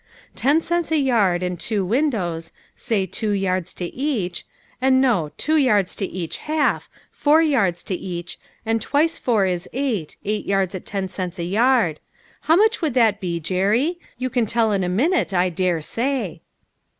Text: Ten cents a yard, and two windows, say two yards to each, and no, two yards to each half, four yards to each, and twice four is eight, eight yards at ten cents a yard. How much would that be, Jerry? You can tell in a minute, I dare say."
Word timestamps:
Ten 0.35 0.61
cents 0.61 0.89
a 0.91 0.97
yard, 0.97 1.43
and 1.43 1.59
two 1.59 1.85
windows, 1.85 2.51
say 2.75 3.05
two 3.05 3.29
yards 3.33 3.71
to 3.75 3.85
each, 3.85 4.47
and 4.81 4.99
no, 4.99 5.29
two 5.37 5.57
yards 5.57 5.95
to 5.97 6.07
each 6.07 6.39
half, 6.39 6.89
four 7.11 7.39
yards 7.43 7.83
to 7.83 7.93
each, 7.93 8.39
and 8.65 8.81
twice 8.81 9.19
four 9.19 9.45
is 9.45 9.69
eight, 9.73 10.17
eight 10.25 10.47
yards 10.47 10.73
at 10.73 10.87
ten 10.87 11.07
cents 11.07 11.37
a 11.37 11.43
yard. 11.43 11.99
How 12.41 12.55
much 12.55 12.81
would 12.81 12.95
that 12.95 13.21
be, 13.21 13.39
Jerry? 13.39 13.99
You 14.17 14.31
can 14.31 14.47
tell 14.47 14.71
in 14.71 14.83
a 14.83 14.89
minute, 14.89 15.35
I 15.35 15.49
dare 15.49 15.81
say." 15.81 16.41